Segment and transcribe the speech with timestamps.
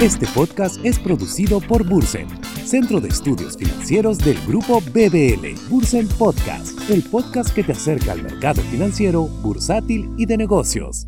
[0.00, 2.26] Este podcast es producido por Bursen,
[2.64, 5.54] Centro de Estudios Financieros del Grupo BBL.
[5.68, 11.06] Bursen Podcast, el podcast que te acerca al mercado financiero, bursátil y de negocios.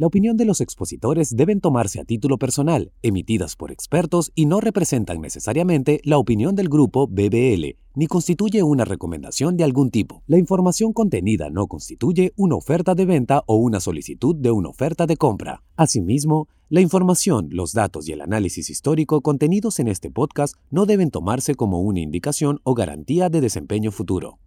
[0.00, 4.62] La opinión de los expositores deben tomarse a título personal, emitidas por expertos y no
[4.62, 10.22] representan necesariamente la opinión del grupo BBL, ni constituye una recomendación de algún tipo.
[10.26, 15.04] La información contenida no constituye una oferta de venta o una solicitud de una oferta
[15.04, 15.60] de compra.
[15.76, 21.10] Asimismo, la información, los datos y el análisis histórico contenidos en este podcast no deben
[21.10, 24.38] tomarse como una indicación o garantía de desempeño futuro.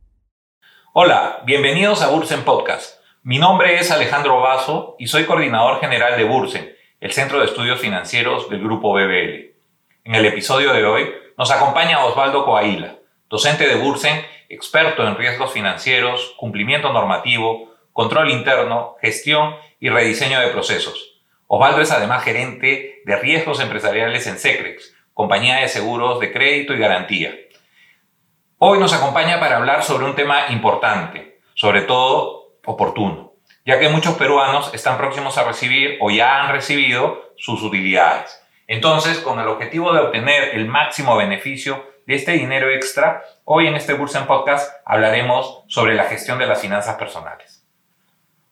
[0.95, 3.02] Hola, bienvenidos a Bursen Podcast.
[3.25, 7.79] Mi nombre es Alejandro Vaso y soy coordinador general de Bursen, el Centro de Estudios
[7.79, 9.53] Financieros del Grupo BBL.
[10.03, 12.97] En el episodio de hoy nos acompaña Osvaldo Coaila,
[13.29, 20.49] docente de Bursen, experto en riesgos financieros, cumplimiento normativo, control interno, gestión y rediseño de
[20.49, 21.21] procesos.
[21.47, 26.79] Osvaldo es además gerente de riesgos empresariales en Secrex, compañía de seguros de crédito y
[26.79, 27.33] garantía.
[28.57, 33.33] Hoy nos acompaña para hablar sobre un tema importante, sobre todo oportuno,
[33.65, 38.41] ya que muchos peruanos están próximos a recibir o ya han recibido sus utilidades.
[38.67, 43.75] Entonces, con el objetivo de obtener el máximo beneficio de este dinero extra, hoy en
[43.75, 47.65] este Bursen Podcast hablaremos sobre la gestión de las finanzas personales.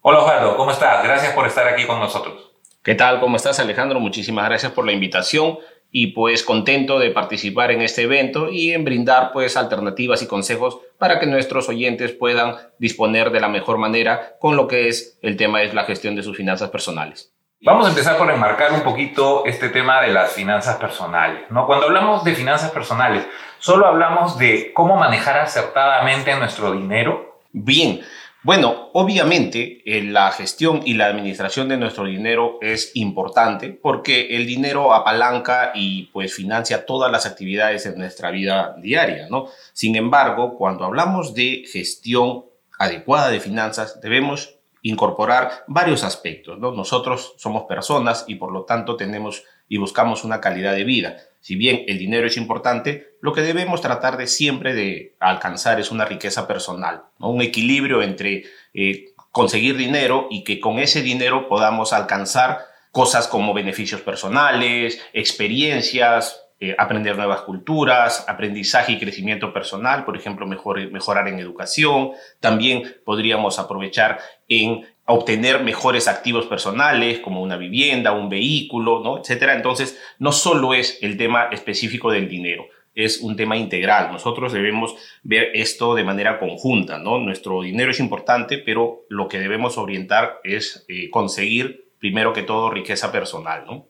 [0.02, 1.04] Hola Osvaldo, ¿cómo estás?
[1.04, 2.52] Gracias por estar aquí con nosotros.
[2.84, 3.20] ¿Qué tal?
[3.20, 4.00] ¿Cómo estás Alejandro?
[4.00, 5.60] Muchísimas gracias por la invitación
[5.92, 10.80] y pues contento de participar en este evento y en brindar pues alternativas y consejos
[10.98, 15.36] para que nuestros oyentes puedan disponer de la mejor manera con lo que es el
[15.36, 17.34] tema de la gestión de sus finanzas personales.
[17.64, 21.44] Vamos a empezar por enmarcar un poquito este tema de las finanzas personales.
[21.52, 21.68] ¿no?
[21.68, 23.28] Cuando hablamos de finanzas personales,
[23.60, 27.40] ¿solo hablamos de cómo manejar acertadamente nuestro dinero?
[27.52, 28.02] Bien,
[28.44, 34.48] bueno, obviamente eh, la gestión y la administración de nuestro dinero es importante porque el
[34.48, 39.48] dinero apalanca y pues financia todas las actividades de nuestra vida diaria, ¿no?
[39.74, 42.46] Sin embargo, cuando hablamos de gestión
[42.80, 46.72] adecuada de finanzas, debemos incorporar varios aspectos, ¿no?
[46.72, 51.18] Nosotros somos personas y por lo tanto tenemos y buscamos una calidad de vida.
[51.42, 55.92] Si bien el dinero es importante, lo que debemos tratar de siempre de alcanzar es
[55.92, 58.44] una riqueza personal, un equilibrio entre
[58.74, 62.60] eh, conseguir dinero y que con ese dinero podamos alcanzar
[62.92, 70.46] cosas como beneficios personales, experiencias, eh, aprender nuevas culturas, aprendizaje y crecimiento personal, por ejemplo,
[70.46, 72.12] mejorar en educación.
[72.40, 79.20] También podríamos aprovechar en obtener mejores activos personales como una vivienda, un vehículo, ¿no?
[79.20, 79.56] etcétera.
[79.56, 84.12] Entonces, no solo es el tema específico del dinero, es un tema integral.
[84.12, 87.20] Nosotros debemos ver esto de manera conjunta, ¿no?
[87.20, 92.70] Nuestro dinero es importante, pero lo que debemos orientar es eh, conseguir, primero que todo,
[92.70, 93.88] riqueza personal, ¿no?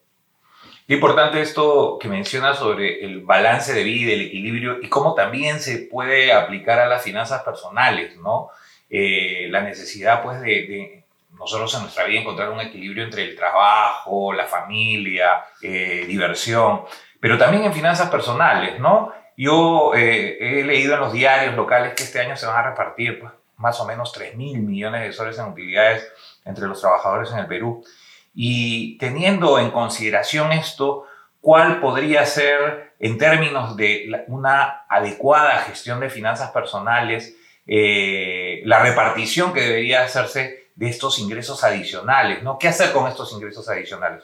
[0.88, 5.60] Qué importante esto que mencionas sobre el balance de vida, el equilibrio y cómo también
[5.60, 8.50] se puede aplicar a las finanzas personales, ¿no?
[8.90, 11.06] Eh, la necesidad, pues, de,
[11.40, 16.82] nosotros en nuestra vida encontrar un equilibrio entre el trabajo, la familia, eh, diversión,
[17.22, 19.14] pero también en finanzas personales, ¿no?
[19.38, 23.20] Yo eh, he leído en los diarios locales que este año se van a repartir
[23.20, 26.12] pues, más o menos 3 mil millones de soles en utilidades
[26.44, 27.86] entre los trabajadores en el Perú.
[28.34, 31.06] Y teniendo en consideración esto,
[31.40, 39.54] ¿cuál podría ser, en términos de una adecuada gestión de finanzas personales, eh, la repartición
[39.54, 42.42] que debería hacerse de estos ingresos adicionales?
[42.42, 42.58] ¿no?
[42.58, 44.24] ¿Qué hacer con estos ingresos adicionales,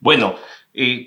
[0.00, 0.34] Bueno,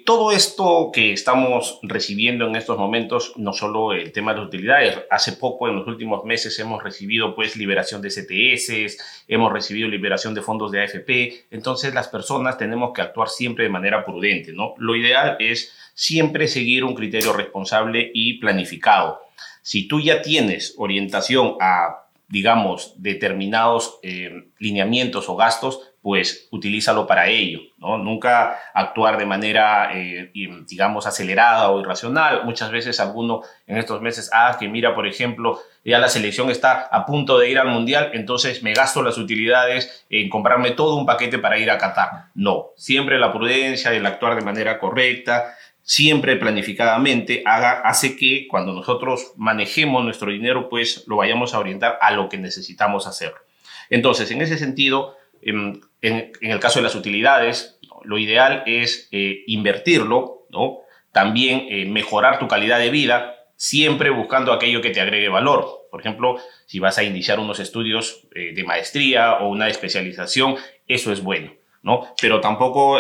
[0.06, 5.00] todo esto que estamos recibiendo en estos momentos, no solo el tema de las utilidades,
[5.12, 8.98] hace poco, en los últimos meses, hemos recibido pues liberación de CTS,
[9.28, 13.70] hemos recibido liberación de fondos de AFP, entonces las personas tenemos que actuar siempre de
[13.70, 14.74] manera prudente, ¿no?
[14.78, 19.20] Lo ideal es siempre seguir un criterio responsable y planificado.
[19.62, 27.28] Si tú ya tienes orientación a digamos, determinados eh, lineamientos o gastos, pues utilízalo para
[27.28, 27.98] ello, ¿no?
[27.98, 30.32] Nunca actuar de manera, eh,
[30.66, 32.46] digamos, acelerada o irracional.
[32.46, 36.84] Muchas veces alguno en estos meses, ah, que mira, por ejemplo, ya la selección está
[36.90, 41.06] a punto de ir al Mundial, entonces me gasto las utilidades en comprarme todo un
[41.06, 42.28] paquete para ir a Qatar.
[42.36, 48.72] No, siempre la prudencia, el actuar de manera correcta, siempre planificadamente, haga, hace que cuando
[48.72, 53.34] nosotros manejemos nuestro dinero, pues lo vayamos a orientar a lo que necesitamos hacer.
[53.90, 60.46] Entonces, en ese sentido, en, el caso de las utilidades, lo ideal es eh, invertirlo,
[60.50, 60.80] ¿no?
[61.12, 65.88] también eh, mejorar tu calidad de vida, siempre buscando aquello que te agregue valor.
[65.90, 70.56] Por ejemplo, si vas a iniciar unos estudios eh, de maestría o una especialización,
[70.88, 71.54] eso es bueno.
[71.82, 72.08] ¿no?
[72.22, 73.00] Pero tampoco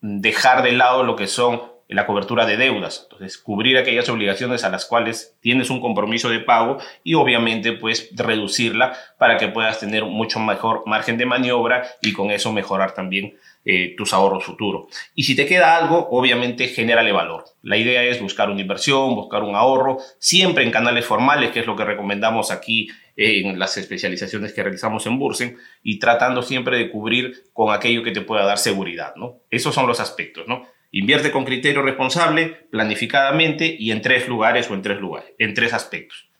[0.00, 1.60] dejar de lado lo que son
[1.94, 3.00] la cobertura de deudas.
[3.04, 8.10] Entonces, cubrir aquellas obligaciones a las cuales tienes un compromiso de pago y obviamente pues
[8.14, 13.36] reducirla para que puedas tener mucho mejor margen de maniobra y con eso mejorar también
[13.64, 14.84] eh, tus ahorros futuros.
[15.14, 17.44] Y si te queda algo, obviamente genérale valor.
[17.62, 21.66] La idea es buscar una inversión, buscar un ahorro, siempre en canales formales, que es
[21.66, 26.88] lo que recomendamos aquí en las especializaciones que realizamos en Bursen y tratando siempre de
[26.88, 29.40] cubrir con aquello que te pueda dar seguridad, ¿no?
[29.50, 30.66] Esos son los aspectos, ¿no?
[30.90, 35.74] Invierte con criterio responsable, planificadamente y en tres lugares o en tres lugares, en tres
[35.74, 36.30] aspectos.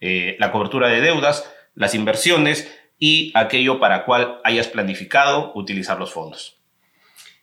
[0.00, 6.12] Eh, la cobertura de deudas, las inversiones y aquello para cual hayas planificado utilizar los
[6.12, 6.58] fondos.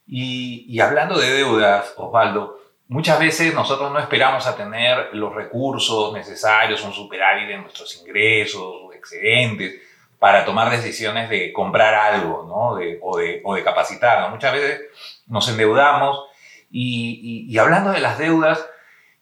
[0.08, 6.84] Y, hablando de deudas, Osvaldo, muchas veces nosotros no esperamos a tener los recursos necesarios,
[6.84, 9.82] un superávit de nuestros ingresos o excedentes
[10.20, 12.70] para tomar decisiones de comprar algo ¿no?
[13.02, 14.32] o, de, o de capacitarnos.
[14.32, 14.82] Muchas veces
[15.28, 16.26] nos endeudamos
[16.72, 18.66] y, hablando de las deudas,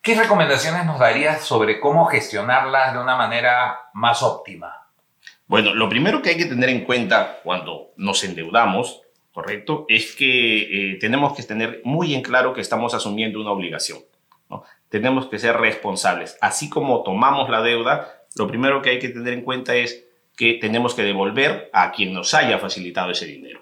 [0.02, 4.88] ¿qué recomendaciones nos darías sobre cómo gestionarlas de una manera más óptima?
[5.48, 9.02] Bueno, lo primero que hay que tener en cuenta cuando nos endeudamos,
[9.32, 9.86] ¿correcto?
[9.88, 14.00] Es que eh, tenemos que tener muy en claro que estamos asumiendo una obligación.
[14.90, 16.38] Tenemos que ser responsables.
[16.40, 20.06] Así como tomamos la deuda, lo primero que hay que tener en cuenta es
[20.36, 23.60] que tenemos que devolver a quien nos haya facilitado ese dinero.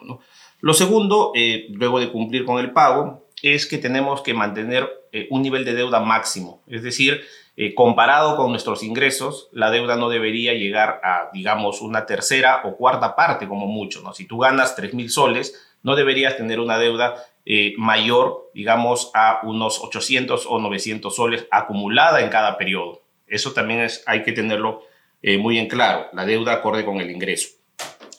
[0.60, 5.28] Lo segundo, eh, luego de cumplir con el pago, es que tenemos que mantener eh,
[5.30, 6.62] un nivel de deuda máximo.
[6.68, 7.22] Es decir,
[7.58, 12.76] eh, comparado con nuestros ingresos, la deuda no debería llegar a, digamos, una tercera o
[12.78, 14.02] cuarta parte como mucho.
[14.02, 14.14] ¿no?
[14.14, 17.16] Si tú ganas 3 mil soles, no deberías tener una deuda
[17.46, 23.02] eh, mayor, digamos, a unos 800 o 900 soles acumulada en cada periodo.
[23.28, 24.84] Eso también es, hay que tenerlo
[25.40, 27.50] muy en claro, la deuda acorde con el ingreso.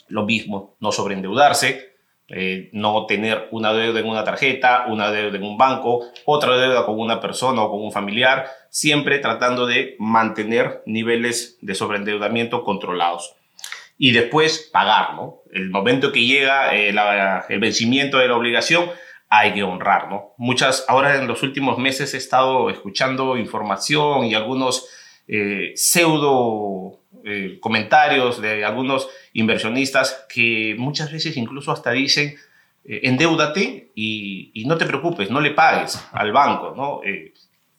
[0.06, 1.91] Lo mismo, no sobreendeudarse,
[2.28, 6.86] eh, no tener una deuda en una tarjeta, una deuda en un banco, otra deuda
[6.86, 13.34] con una persona o con un familiar, siempre tratando de mantener niveles de sobreendeudamiento controlados.
[13.98, 15.42] Y después pagar, ¿no?
[15.52, 16.94] El momento que llega eh,
[17.48, 18.90] el vencimiento de la obligación,
[19.28, 20.34] hay que honrar, ¿no?
[20.36, 24.88] Muchas, ahora en los últimos meses he estado escuchando información y algunos
[25.28, 27.01] eh, pseudo
[27.60, 32.36] comentarios de algunos inversionistas que muchas veces incluso hasta dicen,
[32.84, 37.00] eh, endeudate y, no te preocupes, no le pagues al banco, ¿no?
[37.04, 37.32] Eh,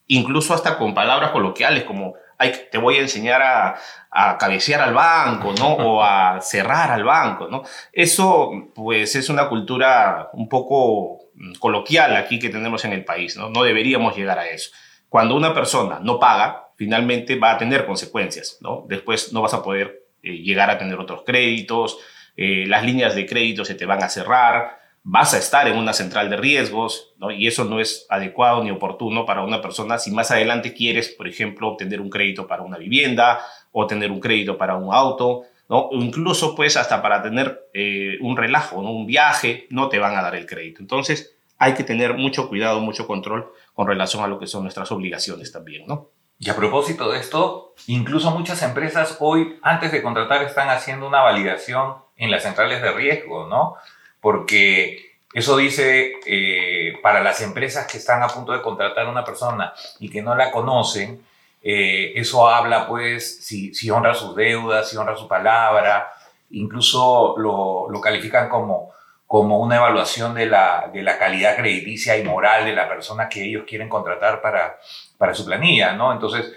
[0.08, 3.76] incluso hasta con palabras coloquiales como, Ay, te voy a enseñar a,
[4.10, 5.74] a, cabecear al banco, ¿no?
[5.74, 7.64] O a cerrar al banco, ¿no?
[7.92, 13.38] Eso, pues, es una cultura un poco mm, coloquial aquí que tenemos en el país,
[13.38, 13.50] ¿no?
[13.50, 14.72] No deberíamos llegar a eso.
[15.10, 18.86] Cuando una persona no paga, finalmente va a tener consecuencias, ¿no?
[18.88, 22.00] Después no vas a poder eh, llegar a tener otros créditos,
[22.36, 25.94] eh, las líneas de crédito se te van a cerrar, vas a estar en una
[25.94, 27.30] central de riesgos, ¿no?
[27.30, 31.28] y eso no es adecuado ni oportuno para una persona si más adelante quieres, por
[31.28, 33.42] ejemplo, obtener un crédito para una vivienda
[33.72, 35.90] o tener un crédito para un auto, ¿no?
[35.90, 38.92] o incluso pues hasta para tener eh, un relajo, ¿no?
[38.92, 40.82] un viaje, no te van a dar el crédito.
[40.82, 44.92] Entonces hay que tener mucho cuidado, mucho control con relación a lo que son nuestras
[44.92, 46.12] obligaciones también, ¿no?
[46.40, 51.22] Y a propósito de esto, incluso muchas empresas hoy, antes de contratar, están haciendo una
[51.22, 53.76] validación en las centrales de riesgo, ¿no?
[54.20, 59.26] Porque eso dice, eh, para las empresas que están a punto de contratar a una
[59.26, 61.24] persona y que no la conocen,
[61.62, 66.12] eh, eso habla, pues, si, si, honra sus deudas, si honra su palabra,
[66.52, 68.92] incluso lo, lo califican como,
[69.34, 73.44] como una evaluación de la, de la calidad crediticia y moral de la persona que
[73.44, 74.78] ellos quieren contratar para,
[75.18, 76.14] para su planilla, ¿no?
[76.14, 76.54] Entonces,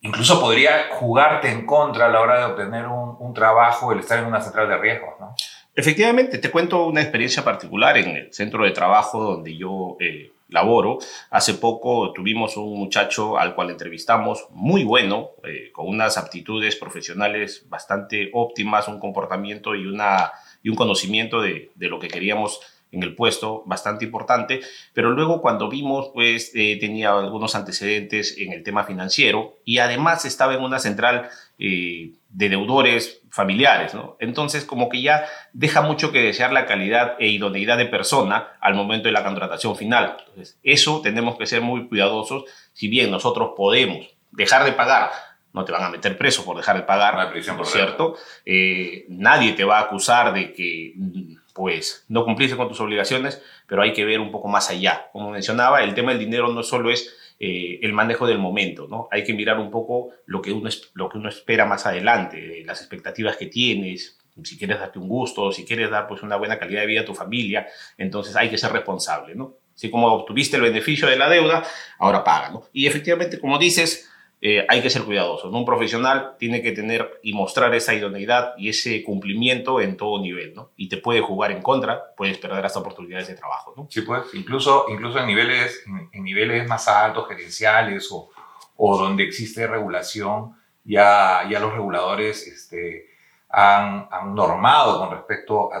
[0.00, 4.24] incluso podría jugarte en contra a la hora de obtener un, trabajo el estar en
[4.24, 5.32] una central de riesgos, ¿no?
[5.76, 10.98] Efectivamente, te cuento una experiencia particular en el centro de trabajo donde yo eh, laboro.
[11.30, 17.64] Hace poco tuvimos un muchacho al cual entrevistamos, muy bueno, eh, con unas aptitudes profesionales
[17.68, 22.60] bastante óptimas, un comportamiento y, una, y un conocimiento de, de lo que queríamos
[22.90, 24.60] en el puesto, bastante importante,
[24.94, 30.24] pero luego cuando vimos, pues eh, tenía algunos antecedentes en el tema financiero y además
[30.24, 34.16] estaba en una central eh, de deudores familiares, ¿no?
[34.20, 38.74] Entonces, como que ya deja mucho que desear la calidad e idoneidad de persona al
[38.74, 40.16] momento de la contratación final.
[40.20, 45.10] Entonces, eso tenemos que ser muy cuidadosos, si bien nosotros podemos dejar de pagar
[45.58, 48.16] no te van a meter preso por dejar de pagar, no cierto?
[48.46, 50.94] Eh, nadie te va a acusar de que
[51.52, 55.08] pues no cumplirse con tus obligaciones, pero hay que ver un poco más allá.
[55.12, 59.08] Como mencionaba, el tema del dinero no solo es eh, el manejo del momento, ¿no?
[59.10, 62.80] Hay que mirar un poco lo que uno, lo que uno espera más adelante, las
[62.80, 66.82] expectativas que tienes, si quieres darte un gusto, si quieres dar pues una buena calidad
[66.82, 69.56] de vida a tu familia, entonces hay que ser responsable, ¿no?
[69.74, 71.64] Así como obtuviste el beneficio de la deuda,
[71.98, 72.64] ahora paga, ¿no?
[72.72, 74.08] Y efectivamente, como dices,
[74.40, 75.52] eh, hay que ser cuidadosos.
[75.52, 80.54] Un profesional tiene que tener y mostrar esa idoneidad y ese cumplimiento en todo nivel,
[80.54, 80.70] ¿no?
[80.76, 83.88] Y te puede jugar en contra, puedes perder hasta oportunidades de trabajo, ¿no?
[83.90, 88.30] Sí, pues, incluso, incluso en, niveles, en, niveles más altos, gerenciales o,
[88.76, 90.54] o, donde existe regulación,
[90.84, 93.08] ya, ya los reguladores este,
[93.48, 95.80] han, han normado con respecto a,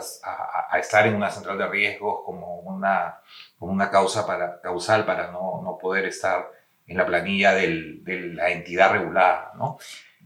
[0.72, 3.20] a, estar en una central de riesgos como una,
[3.56, 6.57] como una causa para, causal para no, no poder estar
[6.88, 9.78] en la planilla de la entidad regulada, ¿no?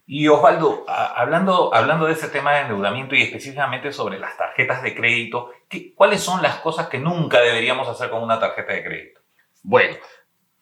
[0.06, 4.94] Y Osvaldo, hablando, hablando de ese tema de endeudamiento y específicamente sobre las tarjetas de
[4.94, 9.20] crédito, ¿qué, ¿cuáles son las cosas que nunca deberíamos hacer con una tarjeta de crédito?
[9.62, 9.96] Bueno,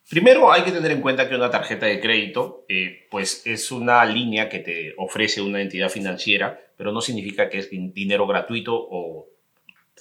[0.09, 4.05] primero hay que tener en cuenta que una tarjeta de crédito eh, pues es una
[4.05, 9.27] línea que te ofrece una entidad financiera, pero no significa que es dinero gratuito o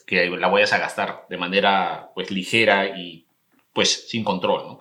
[0.05, 3.25] que la vayas a gastar de manera pues ligera y
[3.73, 4.79] pues sin control, ¿no?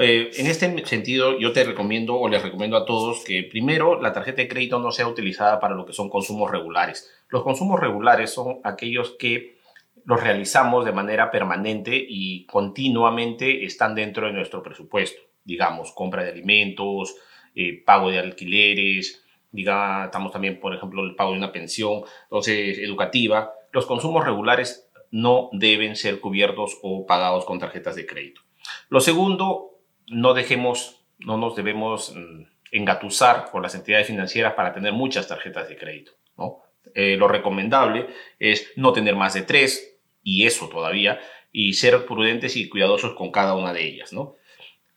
[0.00, 4.12] Eh, en este sentido, yo te recomiendo o les recomiendo a todos que primero la
[4.12, 7.10] tarjeta de crédito no sea utilizada para lo que son consumos regulares.
[7.28, 9.58] Los consumos regulares son aquellos que
[10.04, 15.20] los realizamos de manera permanente y continuamente están dentro de nuestro presupuesto.
[15.42, 17.16] Digamos, compra de alimentos,
[17.56, 22.78] eh, pago de alquileres, digamos, estamos también, por ejemplo, el pago de una pensión, entonces,
[22.78, 23.52] educativa.
[23.72, 28.42] Los consumos regulares no deben ser cubiertos o pagados con tarjetas de crédito.
[28.90, 29.67] Lo segundo
[30.10, 35.68] no dejemos, no nos debemos mm, engatusar por las entidades financieras para tener muchas tarjetas
[35.68, 36.12] de crédito.
[36.36, 36.62] ¿no?
[36.94, 38.06] Eh, lo recomendable
[38.38, 41.20] es no tener más de tres, y eso todavía,
[41.52, 44.12] y ser prudentes y cuidadosos con cada una de ellas.
[44.12, 44.34] ¿no?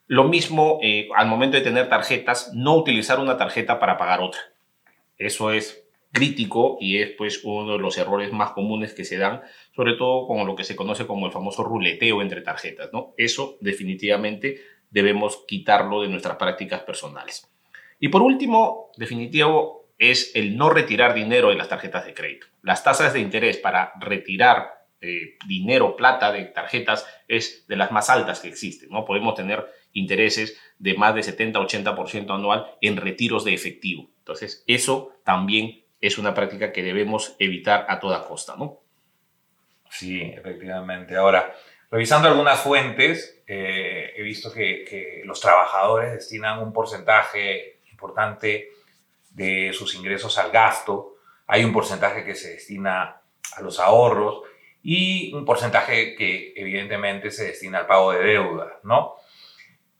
[0.06, 4.40] Lo mismo eh, al momento de tener tarjetas, no utilizar una tarjeta para pagar otra.
[5.16, 9.40] Eso es crítico y es pues uno de los errores más comunes que se dan,
[9.74, 13.14] sobre todo con lo que se conoce como el famoso ruleteo entre tarjetas, ¿no?
[13.16, 14.60] Eso definitivamente
[14.92, 17.50] debemos quitarlo de nuestras prácticas personales.
[17.98, 22.46] Y por último, definitivo, es el no retirar dinero de las tarjetas de crédito.
[22.62, 28.10] Las tasas de interés para retirar eh, dinero, plata de tarjetas es de las más
[28.10, 28.90] altas que existen.
[28.90, 29.04] ¿no?
[29.04, 34.10] Podemos tener intereses de más de 70-80% anual en retiros de efectivo.
[34.18, 38.54] Entonces, eso también es una práctica que debemos evitar a toda costa.
[38.58, 38.80] ¿no?
[39.90, 41.16] Sí, efectivamente.
[41.16, 41.54] Ahora,
[41.92, 48.70] revisando algunas fuentes, eh, he visto que, los trabajadores destinan un porcentaje importante
[49.30, 53.20] de sus ingresos al gasto, hay un porcentaje que se destina
[53.54, 54.42] a los ahorros
[54.82, 59.14] y un porcentaje que evidentemente se destina al pago de deuda, ¿no?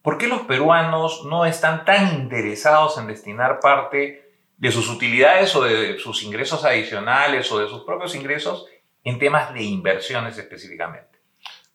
[0.01, 5.63] ¿Por qué los peruanos no están tan interesados en destinar parte de sus utilidades o
[5.63, 8.67] de sus ingresos adicionales o de sus propios ingresos
[9.05, 11.12] en temas de inversiones específicamente?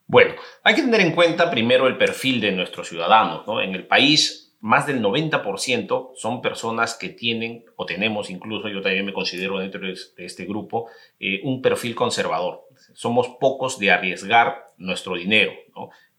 [0.08, 3.46] Bueno, hay que tener en cuenta primero el perfil de nuestros ciudadanos.
[3.46, 3.62] ¿no?
[3.62, 9.06] En el país, más del 90% son personas que tienen, o tenemos incluso, yo también
[9.06, 12.64] me considero dentro de este grupo, eh, un perfil conservador.
[12.94, 15.52] Somos pocos de arriesgar nuestro dinero.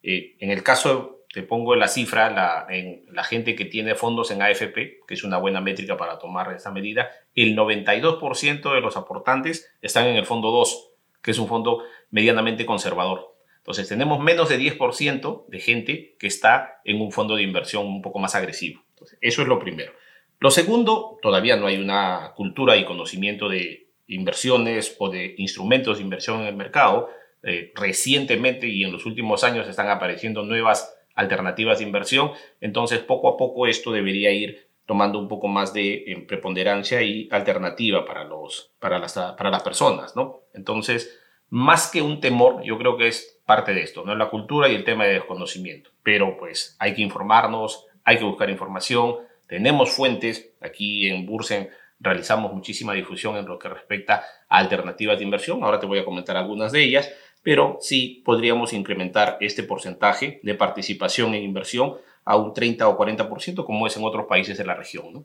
[0.02, 4.30] Eh, en el caso, te pongo la cifra, la, en la gente que tiene fondos
[4.30, 8.98] en AFP, que es una buena métrica para tomar esa medida, el 92% de los
[8.98, 10.90] aportantes están en el fondo 2,
[11.22, 13.37] que es un fondo medianamente conservador.
[13.68, 18.00] Entonces tenemos menos de 10% de gente que está en un fondo de inversión un
[18.00, 18.82] poco más agresivo.
[19.20, 19.92] eso es lo primero.
[20.40, 26.04] Lo segundo, todavía no hay una cultura y conocimiento de inversiones o de instrumentos de
[26.04, 27.10] inversión en el mercado.
[27.42, 32.30] Eh, recientemente y en los últimos años están apareciendo nuevas alternativas de inversión.
[32.62, 37.28] Entonces, poco a poco esto debería ir tomando un poco más de eh, preponderancia y
[37.30, 40.40] alternativa para, los, para, las, para las personas, ¿no?
[40.54, 41.20] Entonces,
[41.50, 44.14] más que un temor, yo creo que es parte de esto, ¿no?
[44.14, 45.90] La cultura y el tema de desconocimiento.
[46.02, 52.52] Pero pues hay que informarnos, hay que buscar información, tenemos fuentes, aquí en Bursen realizamos
[52.52, 56.36] muchísima difusión en lo que respecta a alternativas de inversión, ahora te voy a comentar
[56.36, 57.10] algunas de ellas,
[57.42, 61.94] pero sí podríamos incrementar este porcentaje de participación en inversión
[62.26, 65.10] a un 30 o 40%, como es en otros países de la región.
[65.10, 65.24] ¿no?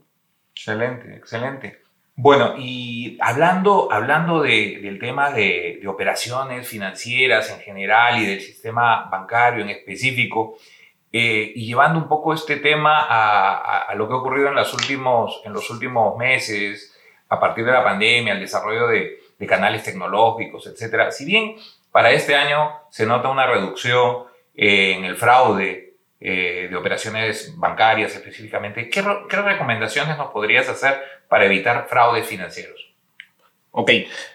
[0.56, 1.82] Excelente, excelente.
[2.16, 9.64] Bueno, y hablando, hablando del tema de, operaciones financieras en general y del sistema bancario
[9.64, 10.58] en específico,
[11.12, 15.42] eh, y llevando un poco este tema a, lo que ha ocurrido en los, últimos,
[15.44, 16.96] en los últimos meses,
[17.30, 21.12] a partir de la pandemia, el desarrollo de, canales tecnológicos, etc.
[21.12, 21.58] Si bien
[21.92, 24.24] para este año se nota una reducción
[24.56, 30.98] eh, en el fraude eh, de operaciones bancarias específicamente, ¿qué, ¿qué recomendaciones nos podrías hacer
[31.34, 32.94] para evitar fraudes financieros?
[33.72, 33.90] Ok,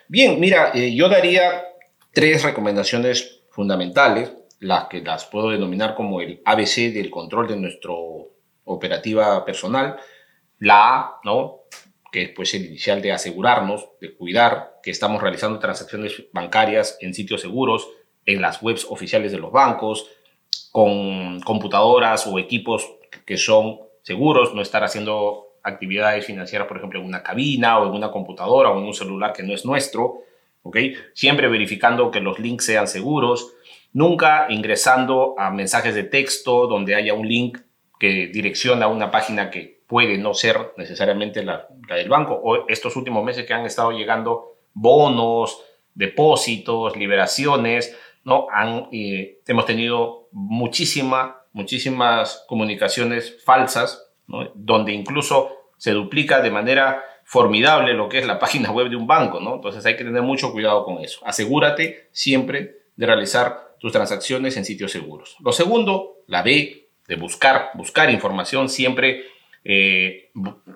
[0.08, 1.64] bien, mira, eh, yo daría
[2.12, 7.92] tres recomendaciones fundamentales, las que las puedo denominar como el ABC del control de nuestra
[8.64, 9.96] operativa personal.
[10.58, 11.60] La A, ¿no?
[12.10, 17.14] que es pues, el inicial de asegurarnos, de cuidar que estamos realizando transacciones bancarias en
[17.14, 17.88] sitios seguros,
[18.26, 20.10] en las webs oficiales de los bancos,
[20.72, 22.90] con computadoras o equipos
[23.24, 27.92] que son seguros, no estar haciendo actividades financieras, por ejemplo, en una cabina o en
[27.92, 30.22] una computadora o en un celular que no es nuestro,
[30.62, 30.76] ¿ok?
[31.14, 33.54] Siempre verificando que los links sean seguros,
[33.92, 37.58] nunca ingresando a mensajes de texto donde haya un link
[37.98, 42.94] que direcciona a una página que puede no ser necesariamente la, del banco, o estos
[42.96, 45.62] últimos meses que han estado llegando bonos,
[45.94, 48.46] depósitos, liberaciones, ¿no?
[48.52, 54.04] Han, eh, hemos tenido muchísima, muchísimas comunicaciones falsas,
[54.54, 59.06] donde incluso se duplica de manera formidable lo que es la página web de un
[59.06, 59.54] banco, ¿no?
[59.54, 61.20] Entonces hay que tener mucho cuidado con eso.
[61.24, 65.36] Asegúrate siempre de realizar tus transacciones en sitios seguros.
[65.40, 69.24] Lo segundo, la B, de buscar, buscar información siempre
[69.64, 70.30] eh,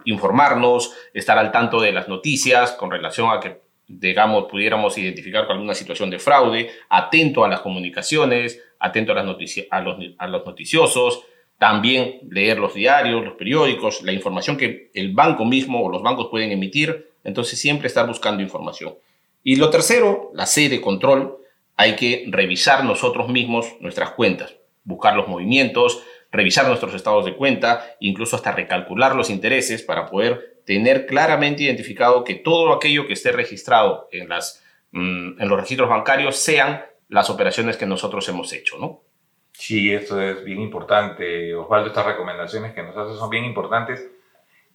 [0.04, 5.54] informarnos, estar al tanto de las noticias con relación a que, digamos, pudiéramos identificar con
[5.54, 9.25] alguna situación de fraude, atento a las comunicaciones, atento a, las
[9.71, 11.25] a, los, a los noticiosos,
[11.62, 16.26] también leer los diarios, los periódicos, la información que el banco mismo o los bancos
[16.28, 18.95] pueden emitir, entonces siempre estar buscando información.
[19.45, 21.37] Y lo tercero, la C de control,
[21.76, 26.02] hay que revisar nosotros mismos nuestras cuentas, buscar los movimientos,
[26.33, 32.25] revisar nuestros estados de cuenta, incluso hasta recalcular los intereses para poder tener claramente identificado
[32.25, 37.31] que todo aquello que esté registrado en, las, mm, en los registros bancarios sean las
[37.31, 39.02] operaciones que nosotros hemos hecho, ¿no?
[39.52, 44.09] Sí, esto es bien importante, Osvaldo, estas recomendaciones que nos haces son bien importantes.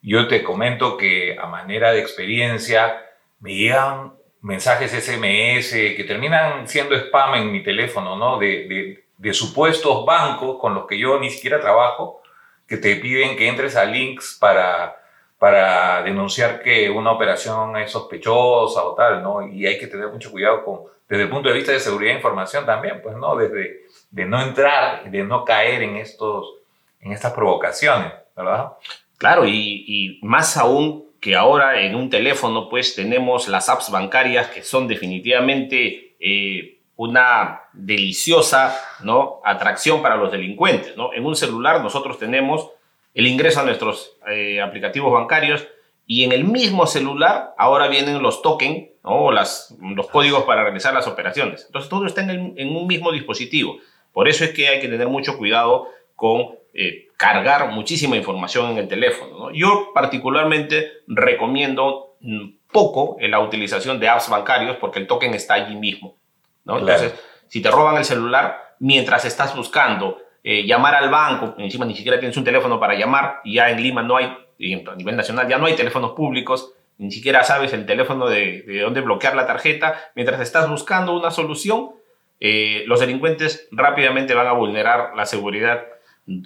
[0.01, 3.03] Yo te comento que a manera de experiencia
[3.39, 8.37] me llegan mensajes SMS que terminan siendo spam en mi teléfono, ¿no?
[8.37, 12.21] de de supuestos bancos con los que yo ni siquiera trabajo,
[12.67, 15.01] que te piden que entres a links para,
[15.39, 19.47] para denunciar que una operación es sospechosa o tal, ¿no?
[19.47, 22.17] Y hay que tener mucho cuidado con, desde el punto de vista de seguridad de
[22.17, 23.35] información también, pues, ¿no?
[23.35, 23.86] Desde
[24.17, 26.55] de no entrar, de no caer en, estos,
[26.99, 28.73] en estas provocaciones, ¿verdad?
[29.17, 34.63] Claro, y, más aún que ahora en un teléfono, pues tenemos las apps bancarias que
[34.63, 36.15] son definitivamente...
[36.19, 39.39] Eh, una deliciosa ¿no?
[39.45, 40.97] atracción para los delincuentes.
[40.97, 41.13] ¿no?
[41.13, 42.71] En un celular nosotros tenemos
[43.13, 45.67] el ingreso a nuestros eh, aplicativos bancarios
[46.07, 50.93] y en el mismo celular ahora vienen los tokens o las, los códigos para realizar
[50.93, 51.65] las operaciones.
[51.67, 53.77] Entonces todo está en, en, un mismo dispositivo.
[54.17, 58.79] Por eso es que hay que tener mucho cuidado con eh, cargar muchísima información en
[58.79, 59.37] el teléfono.
[59.37, 59.51] ¿no?
[59.51, 65.75] Yo particularmente recomiendo mm, poco la utilización de apps bancarios porque el token está allí
[65.75, 66.17] mismo.
[66.65, 67.13] Entonces,
[67.47, 72.17] si te roban el celular mientras estás buscando eh, llamar al banco, encima ni siquiera
[72.17, 75.59] tienes un teléfono para llamar, y ya en Lima no hay, a nivel nacional ya
[75.59, 80.09] no hay teléfonos públicos, ni siquiera sabes el teléfono de, de dónde bloquear la tarjeta,
[80.15, 81.91] mientras estás buscando una solución,
[82.39, 85.85] eh, los delincuentes rápidamente van a vulnerar la seguridad,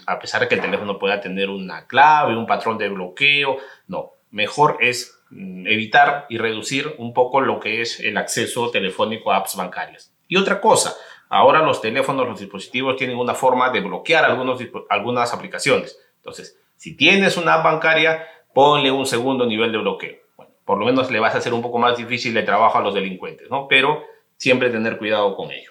[0.05, 4.13] a pesar de que el teléfono pueda tener una clave, un patrón de bloqueo, no,
[4.29, 9.37] mejor es mm, evitar y reducir un poco lo que es el acceso telefónico a
[9.37, 10.13] apps bancarias.
[10.27, 10.95] Y otra cosa,
[11.29, 15.99] ahora los teléfonos, los dispositivos tienen una forma de bloquear algunos, algunas aplicaciones.
[16.17, 20.17] Entonces, si tienes una app bancaria, ponle un segundo nivel de bloqueo.
[20.37, 22.81] Bueno, por lo menos le vas a hacer un poco más difícil el trabajo a
[22.81, 23.67] los delincuentes, ¿no?
[23.67, 24.03] Pero
[24.37, 25.70] siempre tener cuidado con ello.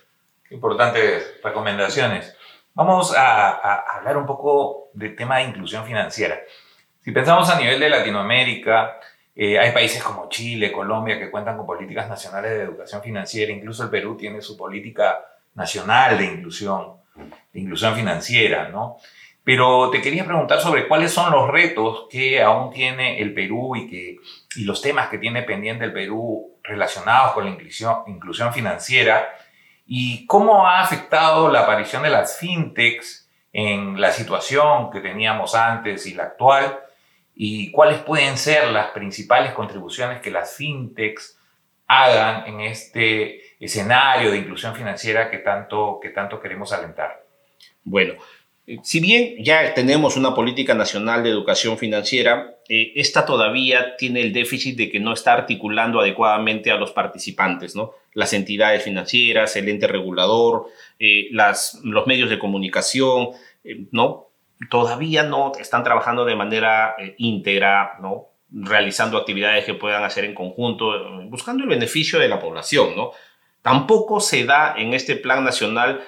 [0.51, 2.37] Importantes recomendaciones.
[2.75, 6.41] Vamos a, a hablar un poco del tema de inclusión financiera.
[7.03, 8.99] Si pensamos a nivel de Latinoamérica,
[9.35, 13.53] eh, hay países como Chile, Colombia, que cuentan con políticas nacionales de educación financiera.
[13.53, 16.97] Incluso el Perú tiene su política nacional de inclusión,
[17.53, 18.99] de inclusión financiera, ¿no?
[19.43, 23.89] Pero te quería preguntar sobre cuáles son los retos que aún tiene el Perú y,
[23.89, 24.17] que,
[24.57, 29.29] y los temas que tiene pendiente el Perú relacionados con la inclusión, inclusión financiera
[29.93, 36.07] y cómo ha afectado la aparición de las fintechs en la situación que teníamos antes
[36.07, 36.79] y la actual
[37.35, 41.37] y cuáles pueden ser las principales contribuciones que las fintechs
[41.89, 47.25] hagan en este escenario de inclusión financiera que tanto, que tanto queremos alentar.
[47.83, 48.15] Bueno,
[48.83, 54.33] si bien ya tenemos una política nacional de educación financiera, eh, esta todavía tiene el
[54.33, 57.93] déficit de que no está articulando adecuadamente a los participantes, ¿no?
[58.15, 60.67] Las entidades financieras, el ente regulador,
[60.99, 63.31] eh, los medios de comunicación,
[63.93, 64.31] ¿no?
[64.69, 68.27] todavía no están trabajando de manera eh, íntegra, ¿no?
[68.53, 70.93] realizando actividades que puedan hacer en conjunto,
[71.29, 73.13] buscando el beneficio de la población, ¿no?
[73.63, 76.03] Tampoco se da en este plan nacional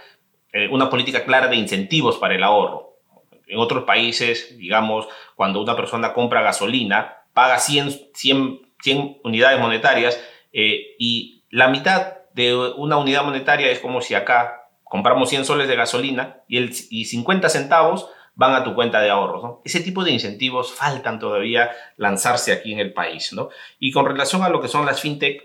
[0.52, 2.98] eh, una política clara de incentivos para el ahorro.
[3.46, 10.22] En otros países, digamos, cuando una persona compra gasolina, paga 100, 100, 100 unidades monetarias
[10.52, 15.68] eh, y la mitad de una unidad monetaria es como si acá compramos 100 soles
[15.68, 19.60] de gasolina y, el, y 50 centavos van a tu cuenta de ahorros.
[19.64, 23.32] Ese tipo de incentivos faltan todavía lanzarse aquí en el país.
[23.32, 23.48] ¿no?
[23.78, 25.44] Y con relación a lo que son las fintech,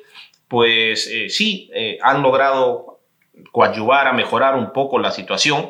[0.50, 1.70] pues eh, sí,
[2.02, 2.97] han logrado
[3.52, 5.70] coadyuvar a mejorar un poco la situación.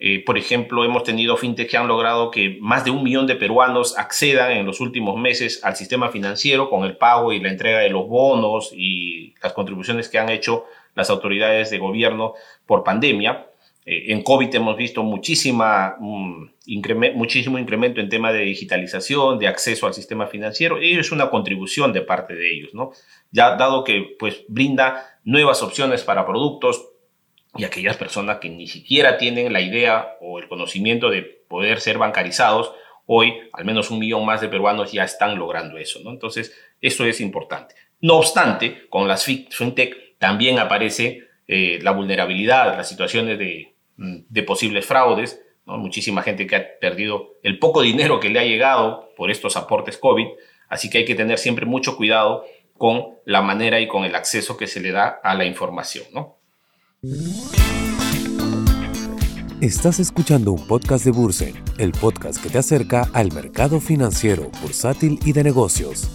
[0.00, 3.34] Eh, por ejemplo, hemos tenido fintech que han logrado que más de un millón de
[3.34, 7.80] peruanos accedan en los últimos meses al sistema financiero con el pago y la entrega
[7.80, 13.46] de los bonos y las contribuciones que han hecho las autoridades de gobierno por pandemia.
[13.84, 16.50] Eh, en COVID hemos visto muchísima, um,
[17.14, 20.80] muchísimo incremento en tema de digitalización, de acceso al sistema financiero.
[20.80, 22.92] Y es una contribución de parte de ellos, ¿no?
[23.30, 26.87] Ya dado que pues, brinda nuevas opciones para productos
[27.56, 31.98] y aquellas personas que ni siquiera tienen la idea o el conocimiento de poder ser
[31.98, 32.72] bancarizados,
[33.06, 36.10] hoy al menos un millón más de peruanos ya están logrando eso, ¿no?
[36.10, 37.74] Entonces, eso es importante.
[38.00, 44.42] No obstante, con las fintech también aparece eh, la vulnerabilidad, las situaciones de Mm, de
[44.44, 49.28] posibles fraudes, muchísima gente que ha perdido el poco dinero que le ha llegado por
[49.28, 50.28] estos aportes COVID,
[50.68, 52.44] así que hay que tener siempre mucho cuidado
[52.76, 56.04] con la manera y con el acceso que se le da a la información.
[59.60, 65.20] Estás escuchando un podcast de Bursen, el podcast que te acerca al mercado financiero, bursátil
[65.24, 66.10] y de negocios.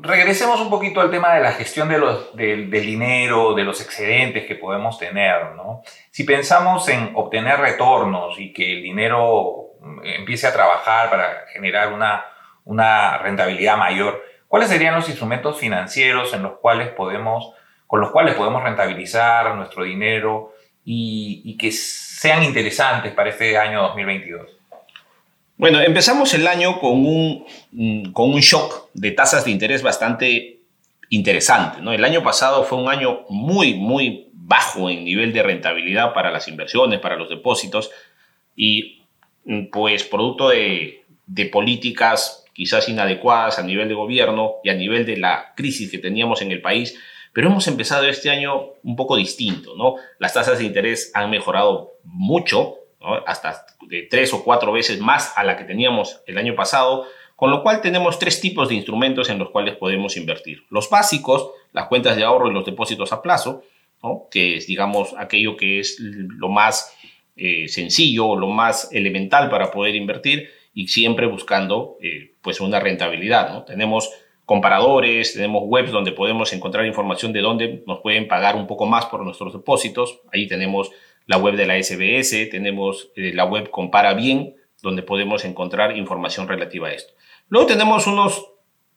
[0.00, 4.46] regresemos un poquito al tema de la gestión de los, del dinero, de los excedentes
[4.46, 5.56] que podemos tener.
[5.56, 5.82] ¿no?
[6.12, 11.92] Si pensamos en obtener retornos y que el dinero mm, empiece a trabajar para generar
[11.92, 12.24] una,
[12.64, 17.52] una rentabilidad mayor, ¿cuáles serían los instrumentos financieros en los cuales podemos,
[17.86, 24.50] con los cuales podemos rentabilizar nuestro dinero y, que sean interesantes para este año 2022?
[25.56, 30.60] Bueno, empezamos el año con un, mm, con un shock de tasas de interés bastante
[31.10, 31.80] interesante.
[31.82, 31.92] ¿no?
[31.92, 36.48] El año pasado fue un año muy, muy bajo en nivel de rentabilidad para las
[36.48, 37.90] inversiones, para los depósitos,
[38.56, 39.02] y
[39.44, 45.06] mm, pues producto de, de políticas quizás inadecuadas a nivel de gobierno y a nivel
[45.06, 46.98] de la crisis que teníamos en el país,
[47.32, 49.94] pero hemos empezado este año un poco distinto, ¿no?
[50.18, 52.78] Las tasas de interés han mejorado mucho,
[53.26, 57.52] hasta de tres o cuatro veces más a la que teníamos el año pasado, con
[57.52, 60.64] lo cual tenemos tres tipos de instrumentos en los cuales podemos invertir.
[60.68, 63.62] Los básicos, las cuentas de ahorro y los depósitos a plazo,
[64.32, 66.92] que es, digamos, aquello que es lo más
[67.36, 73.52] eh, sencillo, lo más elemental para poder invertir y siempre buscando eh, pues una rentabilidad.
[73.52, 73.64] ¿no?
[73.64, 74.12] Tenemos
[74.44, 79.06] comparadores, tenemos webs donde podemos encontrar información de dónde nos pueden pagar un poco más
[79.06, 80.20] por nuestros depósitos.
[80.32, 80.92] Ahí tenemos
[81.26, 86.46] la web de la SBS, tenemos eh, la web Compara Bien, donde podemos encontrar información
[86.46, 87.12] relativa a esto.
[87.48, 88.46] Luego tenemos unos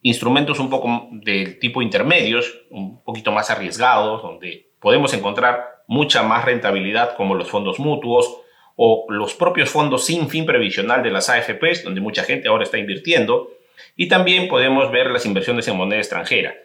[0.03, 6.45] instrumentos un poco del tipo intermedios, un poquito más arriesgados, donde podemos encontrar mucha más
[6.45, 8.40] rentabilidad, como los fondos mutuos
[8.83, 12.79] o los propios fondos sin fin previsional de las AFPs, donde mucha gente ahora está
[12.79, 13.51] invirtiendo.
[13.95, 16.55] Y también podemos ver las inversiones en moneda extranjera.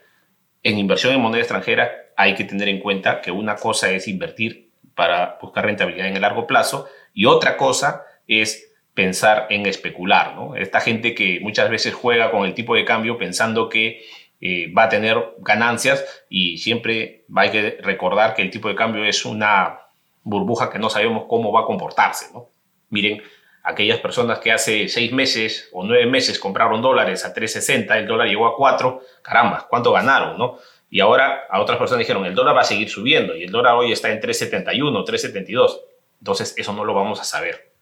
[0.62, 4.70] En inversión en moneda extranjera hay que tener en cuenta que una cosa es invertir
[4.94, 10.36] para buscar rentabilidad en el largo plazo y otra cosa es pensar en especular.
[10.36, 10.56] ¿no?
[10.56, 14.00] Esta gente que muchas veces juega con el tipo de cambio pensando que
[14.40, 19.04] eh, va a tener ganancias y siempre hay que recordar que el tipo de cambio
[19.04, 19.80] es una
[20.26, 22.32] burbuja que no sabemos cómo va a comportarse.
[22.34, 22.50] ¿no?
[22.90, 23.22] Miren,
[23.62, 28.26] aquellas personas que hace seis meses o nueve meses compraron dólares a 3.60, el dólar
[28.26, 30.36] llegó a 4, caramba, ¿cuánto ganaron?
[30.36, 30.58] ¿no?
[30.90, 33.74] Y ahora a otras personas dijeron, el dólar va a seguir subiendo y el dólar
[33.74, 35.80] hoy está en 3.71, 3.72.
[36.18, 37.72] Entonces eso no lo vamos a saber.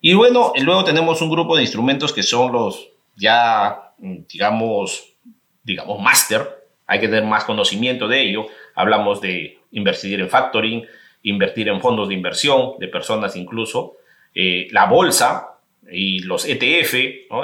[0.00, 5.14] Y bueno, luego tenemos un grupo de instrumentos que son los ya, digamos,
[5.62, 6.66] digamos, máster.
[6.86, 8.46] Hay que tener más conocimiento de ello.
[8.74, 10.86] Hablamos de invertir en factoring,
[11.24, 13.96] invertir en fondos de inversión, de personas incluso,
[14.34, 15.58] eh, la bolsa
[15.90, 16.94] y los ETF.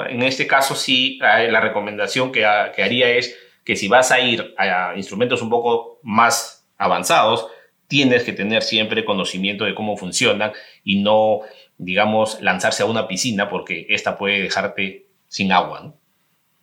[0.09, 4.55] En este caso sí, la recomendación que, que haría es que si vas a ir
[4.57, 7.47] a instrumentos un poco más avanzados,
[7.87, 11.41] tienes que tener siempre conocimiento de cómo funcionan y no,
[11.77, 15.93] digamos, lanzarse a una piscina porque esta puede dejarte sin agua.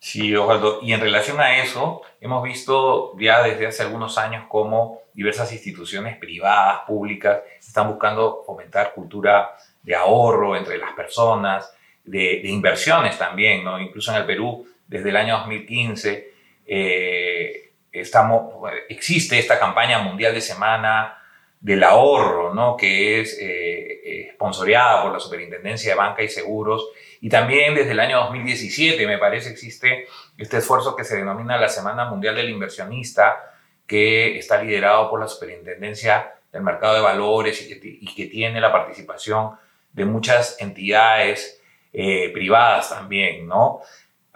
[0.00, 0.78] Sí, Osvaldo.
[0.82, 6.16] Y en relación a eso, hemos visto ya desde hace algunos años cómo diversas instituciones
[6.16, 13.80] privadas, públicas, están buscando fomentar cultura de ahorro entre las personas, de, inversiones también, ¿no?
[13.80, 16.32] Incluso en el Perú, desde el año 2015,
[16.66, 18.54] eh, estamos,
[18.88, 21.17] existe esta campaña mundial de semana
[21.60, 22.76] del ahorro, ¿no?
[22.76, 26.88] que es eh, sponsoreada por la Superintendencia de Banca y Seguros.
[27.20, 31.68] Y también desde el año 2017, me parece, existe este esfuerzo que se denomina la
[31.68, 33.36] Semana Mundial del Inversionista,
[33.86, 39.52] que está liderado por la Superintendencia del Mercado de Valores y que, tiene la participación
[39.92, 41.60] de muchas entidades
[41.92, 43.80] eh, privadas también, ¿no?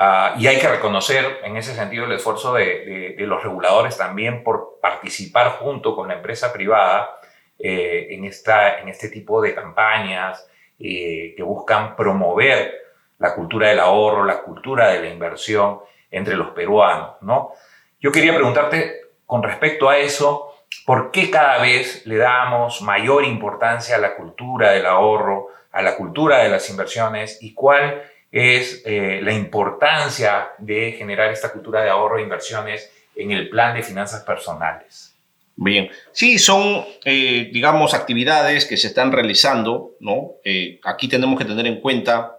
[0.05, 4.81] Ah, y hay que reconocer en ese sentido el esfuerzo de, los reguladores también por
[4.83, 7.21] participar junto con la empresa privada
[7.57, 10.45] eh, en, esta, en este tipo de campañas
[10.81, 12.75] eh, que buscan promover
[13.21, 15.79] la cultura del ahorro, la cultura de la inversión
[16.11, 17.19] entre los peruanos.
[17.21, 17.53] ¿no?
[18.01, 20.53] Yo quería preguntarte con respecto a eso,
[20.85, 25.95] ¿por qué cada vez le damos mayor importancia a la cultura del ahorro, a la
[25.95, 31.91] cultura de las inversiones y cuál es eh, la importancia de generar esta cultura de
[31.91, 35.15] ahorro e inversiones en el plan de finanzas personales.
[35.55, 40.33] Bien, sí, son, eh, digamos, actividades que se están realizando, ¿no?
[40.45, 42.39] Eh, aquí tenemos que tener en cuenta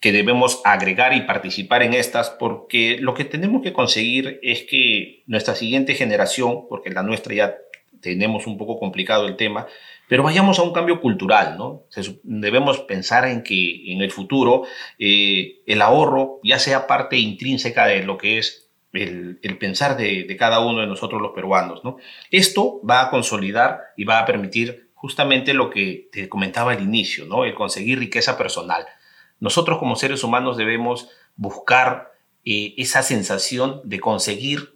[0.00, 5.22] que debemos agregar y participar en estas porque lo que tenemos que conseguir es que
[5.26, 7.54] nuestra siguiente generación, porque la nuestra ya
[8.00, 9.66] tenemos un poco complicado el tema,
[10.10, 11.84] pero vayamos a un cambio cultural, ¿no?
[12.24, 14.64] Debemos pensar en que en el futuro
[14.98, 20.66] eh, el ahorro ya sea parte intrínseca de lo que es el, pensar de, cada
[20.66, 21.98] uno de nosotros los peruanos, ¿no?
[22.32, 27.26] Esto va a consolidar y va a permitir justamente lo que te comentaba al inicio,
[27.26, 27.44] ¿no?
[27.44, 28.86] El conseguir riqueza personal.
[29.38, 34.74] Nosotros como seres humanos debemos buscar eh, esa sensación de conseguir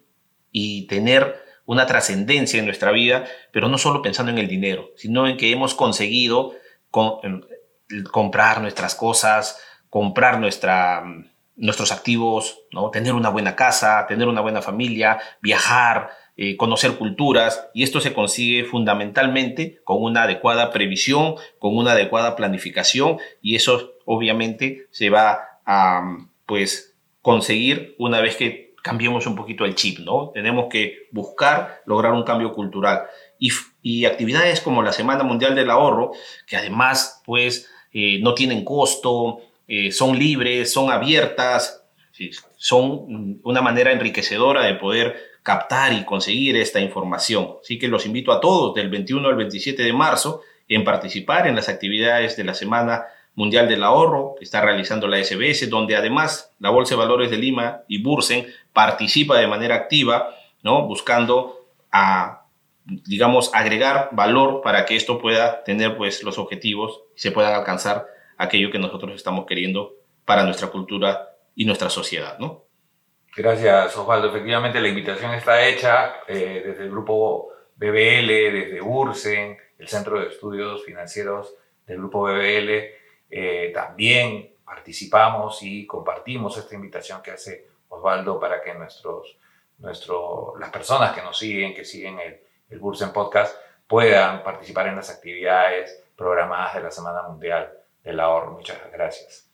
[0.53, 5.27] y tener una trascendencia en nuestra vida, pero no solo pensando en el dinero, sino
[5.27, 6.55] en que hemos conseguido
[6.91, 11.05] comprar nuestras cosas, comprar nuestra,
[11.57, 12.61] nuestros activos,
[12.93, 18.13] tener una buena casa, tener una buena familia, viajar, eh, conocer culturas, y esto se
[18.13, 25.61] consigue fundamentalmente con una adecuada previsión, con una adecuada planificación, y eso obviamente se va
[25.65, 26.03] a
[26.47, 30.31] pues, conseguir una vez que cambiemos un poquito el chip, ¿no?
[30.35, 33.05] Tenemos que buscar lograr un cambio cultural.
[33.39, 36.13] Y, actividades como la Semana Mundial del Ahorro,
[36.47, 41.83] que además, pues, eh, no tienen costo, eh, son libres, son abiertas,
[42.59, 47.57] son una manera enriquecedora de poder captar y conseguir esta información.
[47.63, 51.57] Así que los invito a todos del 21 al 27 de marzo en participar en
[51.57, 56.53] las actividades de la Semana Mundial del Ahorro que está realizando la SBS, donde además
[56.59, 60.87] la Bolsa de Valores de Lima y Bursen participa de manera activa, ¿no?
[60.87, 62.47] buscando a,
[62.85, 68.07] digamos, agregar valor para que esto pueda tener pues, los objetivos y se puedan alcanzar
[68.37, 69.95] aquello que nosotros estamos queriendo
[70.25, 72.39] para nuestra cultura y nuestra sociedad.
[72.39, 72.65] ¿no?
[73.37, 74.29] Gracias, Osvaldo.
[74.29, 80.29] Efectivamente, la invitación está hecha eh, desde el grupo BBL, desde Bursen, el Centro de
[80.29, 81.55] Estudios Financieros
[81.87, 83.04] del grupo BBL
[83.37, 89.37] eh, también participamos y compartimos esta invitación que hace Osvaldo para que nuestros,
[89.79, 93.57] nuestro, las personas que nos siguen, que siguen el, el Bursen Podcast,
[93.89, 97.73] puedan participar en las actividades programadas de la Semana Mundial
[98.05, 98.53] del Ahorro.
[98.53, 99.51] Muchas gracias.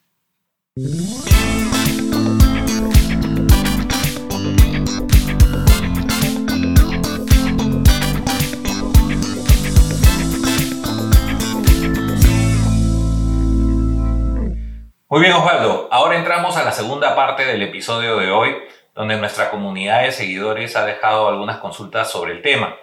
[15.11, 15.89] Muy bien, Osvaldo.
[15.91, 18.55] Ahora entramos a la segunda parte del episodio de hoy,
[18.95, 22.77] donde nuestra comunidad de seguidores ha dejado algunas consultas sobre el tema.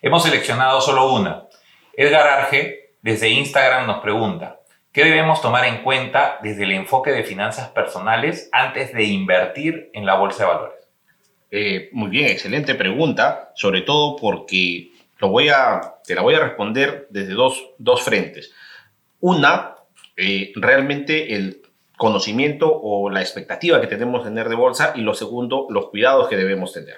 [0.00, 1.42] Hemos seleccionado solo una.
[1.92, 4.60] Edgar Arge, desde Instagram, nos pregunta,
[4.92, 10.06] ¿qué debemos tomar en cuenta desde el enfoque de finanzas personales antes de invertir en
[10.06, 10.88] la bolsa de valores?
[11.50, 16.40] Eh, muy bien, excelente pregunta, sobre todo porque lo voy a, te la voy a
[16.40, 18.54] responder desde dos, dos frentes.
[19.20, 19.74] Una,
[20.16, 21.60] eh, realmente el
[21.96, 26.28] conocimiento o la expectativa que tenemos de tener de bolsa y lo segundo, los cuidados
[26.28, 26.96] que debemos tener.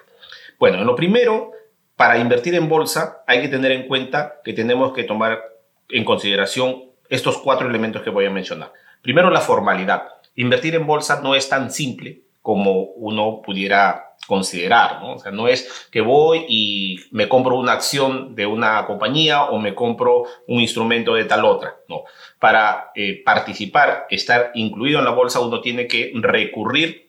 [0.58, 1.52] Bueno, en lo primero,
[1.96, 5.42] para invertir en bolsa hay que tener en cuenta que tenemos que tomar
[5.88, 8.72] en consideración estos cuatro elementos que voy a mencionar.
[9.02, 10.08] Primero, la formalidad.
[10.34, 15.14] Invertir en bolsa no es tan simple como uno pudiera considerar, ¿no?
[15.14, 19.58] O sea, no es que voy y me compro una acción de una compañía o
[19.58, 22.02] me compro un instrumento de tal otra, no.
[22.38, 27.06] Para eh, participar, estar incluido en la bolsa, uno tiene que recurrir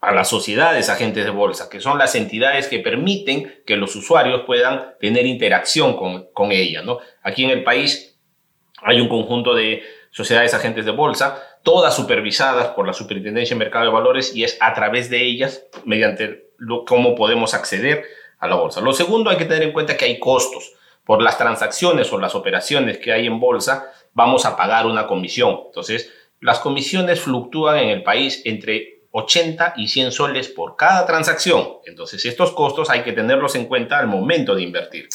[0.00, 4.42] a las sociedades agentes de bolsa, que son las entidades que permiten que los usuarios
[4.46, 6.98] puedan tener interacción con, con ella, ¿no?
[7.22, 8.09] Aquí en el país
[8.82, 13.84] hay un conjunto de sociedades agentes de bolsa, todas supervisadas por la Superintendencia de Mercado
[13.86, 16.50] de Valores y es a través de ellas, mediante
[16.86, 18.04] cómo podemos acceder
[18.38, 18.80] a la bolsa.
[18.80, 20.72] Lo segundo, hay que tener en cuenta que hay costos.
[21.04, 25.60] Por las transacciones o las operaciones que hay en bolsa, vamos a pagar una comisión.
[25.66, 31.78] Entonces, las comisiones fluctúan en el país entre 80 y 100 soles por cada transacción.
[31.84, 35.08] Entonces, estos costos hay que tenerlos en cuenta al momento de invertir.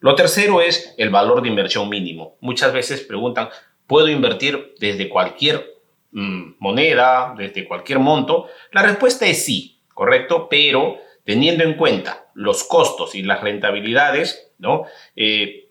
[0.00, 2.36] Lo tercero es el valor de inversión mínimo.
[2.40, 3.48] Muchas veces preguntan,
[3.86, 5.74] ¿puedo invertir desde cualquier
[6.12, 8.46] mm, moneda, desde cualquier monto?
[8.72, 14.84] La respuesta es sí, correcto, pero teniendo en cuenta los costos y las rentabilidades, ¿no?
[15.16, 15.68] Eh,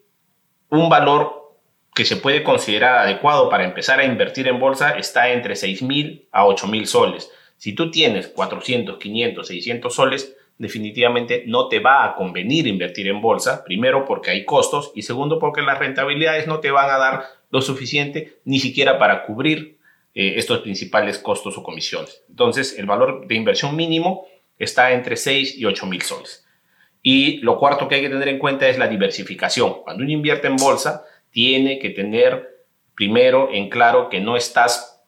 [0.69, 1.45] un valor
[1.93, 6.45] que se puede considerar adecuado para empezar a invertir en bolsa está entre 6.000 a
[6.45, 7.31] 8.000 soles.
[7.57, 13.21] Si tú tienes 400, 500, 600 soles, definitivamente no te va a convenir invertir en
[13.21, 17.23] bolsa, primero porque hay costos y segundo porque las rentabilidades no te van a dar
[17.49, 19.77] lo suficiente ni siquiera para cubrir
[20.13, 22.23] eh, estos principales costos o comisiones.
[22.29, 24.25] Entonces, el valor de inversión mínimo
[24.57, 26.45] está entre 6 y 8 mil soles.
[27.01, 29.83] Y lo cuarto que hay que tener en cuenta es la diversificación.
[29.83, 32.65] Cuando uno invierte en bolsa, tiene que tener
[32.95, 35.03] primero en claro que no estás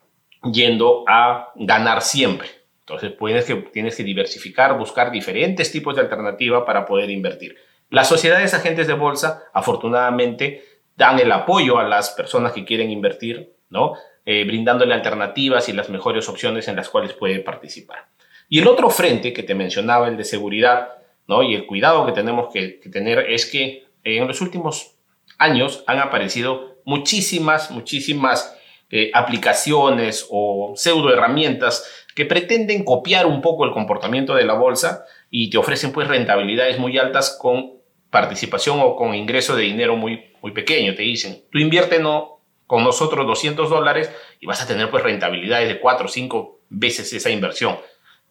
[0.51, 2.56] yendo a ganar siempre
[2.87, 7.57] entonces, tienes que, tienes que diversificar, buscar diferentes tipos de alternativa para poder invertir.
[7.89, 10.63] Las sociedades agentes de bolsa, afortunadamente,
[10.95, 13.95] dan el apoyo a las personas que quieren invertir, ¿no?
[14.25, 18.07] Eh, brindándole alternativas y las mejores opciones en las cuales pueden participar.
[18.47, 20.87] Y el otro frente que te mencionaba, el de seguridad,
[21.27, 21.43] ¿no?
[21.43, 24.95] Y el cuidado que tenemos que, tener es que en los últimos
[25.37, 28.57] años han aparecido muchísimas, muchísimas
[28.89, 35.05] eh, aplicaciones o pseudo herramientas que pretenden copiar un poco el comportamiento de la bolsa
[35.29, 37.73] y te ofrecen pues rentabilidades muy altas con
[38.09, 40.95] participación o con ingreso de dinero muy, muy pequeño.
[40.95, 45.67] Te dicen, tú invierte no, con nosotros 200 dólares y vas a tener pues rentabilidades
[45.67, 47.77] de 4 o 5 veces esa inversión.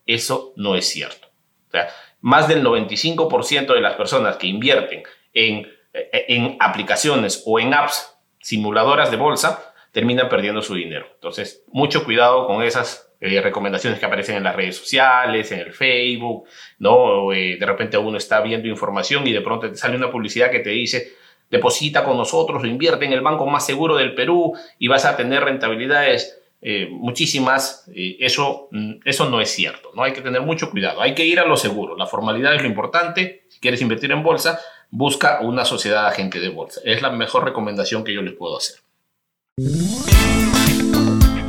[0.05, 1.29] Eso no es cierto.
[1.69, 1.89] O sea,
[2.21, 9.13] más del 95% de las personas que invierten en, en aplicaciones o en apps simuladoras
[9.13, 11.07] de bolsa terminan perdiendo su dinero.
[11.15, 15.73] Entonces, mucho cuidado con esas eh, recomendaciones que aparecen en las redes sociales, en el
[15.73, 16.45] Facebook,
[16.79, 17.33] ¿no?
[17.33, 20.61] Eh, de repente uno está viendo información y de pronto te sale una publicidad que
[20.61, 21.15] te dice,
[21.51, 25.17] deposita con nosotros o invierte en el banco más seguro del Perú y vas a
[25.17, 27.85] tener rentabilidades eh, muchísimas.
[27.95, 30.03] eso, mm, eso no es cierto, ¿no?
[30.03, 31.97] Hay que tener mucho cuidado, hay que ir a lo seguro.
[31.97, 33.45] La formalidad es lo importante.
[33.49, 36.83] Si quieres invertir en bolsa, busca una sociedad agente de bolsa.
[36.85, 38.77] Es la mejor recomendación que yo les puedo hacer.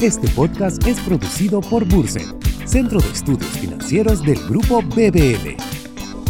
[0.02, 5.58] Este podcast es producido por Bursen, Centro de Estudios Financieros del Grupo BBL.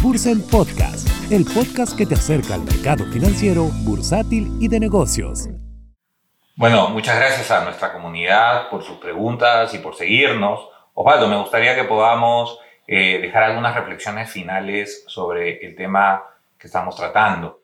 [0.02, 5.50] Bursen Podcast, el podcast que te acerca al mercado financiero, bursátil y de negocios.
[6.56, 10.66] Bueno, muchas gracias a nuestra comunidad por sus preguntas y por seguirnos.
[10.94, 16.22] Osvaldo, me gustaría que podamos eh, dejar algunas reflexiones finales sobre el tema
[16.58, 17.60] que estamos tratando.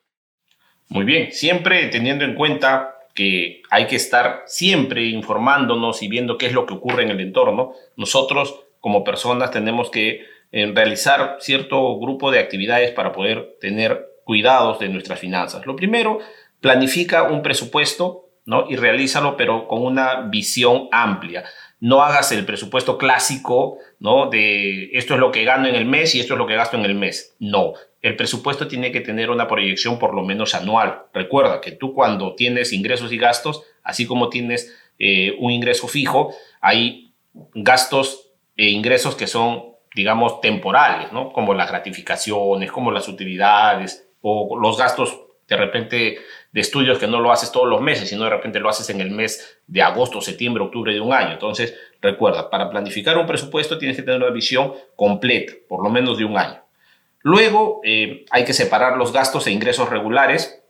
[0.91, 6.47] Muy bien, siempre teniendo en cuenta que hay que estar siempre informándonos y viendo qué
[6.47, 7.73] es lo que ocurre en el entorno.
[7.97, 14.79] Nosotros como personas tenemos que eh, realizar cierto grupo de actividades para poder tener cuidados
[14.79, 15.65] de nuestras finanzas.
[15.65, 16.19] Lo primero,
[16.61, 18.67] planifica un presupuesto ¿no?
[18.69, 21.45] y realízalo pero con una visión amplia.
[21.81, 24.31] No hagas el presupuesto clásico, ¿no?
[24.31, 26.79] De esto es lo que gano en el mes y esto es lo que gasto
[26.79, 27.37] en el mes.
[27.39, 27.75] No,
[28.05, 31.05] el presupuesto tiene que tener una proyección por lo menos anual.
[31.15, 36.35] Recuerda que tú cuando tienes ingresos y gastos, así como tienes eh, un ingreso fijo,
[36.61, 37.15] hay
[37.55, 39.65] gastos e ingresos que son,
[39.95, 41.33] digamos, temporales, ¿no?
[41.33, 46.19] Como las gratificaciones, como las utilidades o los gastos de repente
[46.53, 49.01] de estudios que no lo haces todos los meses, sino de repente lo haces en
[49.01, 51.33] el mes de agosto, septiembre, octubre de un año.
[51.33, 56.19] Entonces, recuerda, para planificar un presupuesto tienes que tener una visión completa, por lo menos
[56.19, 56.64] de un año.
[57.25, 60.63] Luego eh, hay que separar los gastos e ingresos regulares.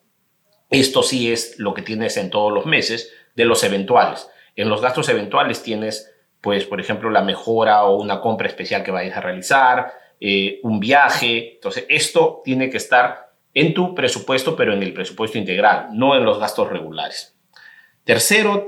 [0.70, 4.30] Esto sí es lo que tienes en todos los meses de los eventuales.
[4.54, 8.92] En los gastos eventuales tienes, pues, por ejemplo, la mejora o una compra especial que
[8.92, 11.54] vayas a realizar, eh, un viaje.
[11.54, 16.24] Entonces, esto tiene que estar en tu presupuesto, pero en el presupuesto integral, no en
[16.24, 17.36] los gastos regulares.
[18.04, 18.64] Tercero,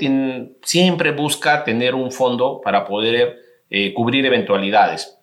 [0.62, 3.38] siempre busca tener un fondo para poder
[3.70, 5.15] eh, cubrir eventualidades.